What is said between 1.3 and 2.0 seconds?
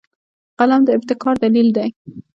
دلیل دی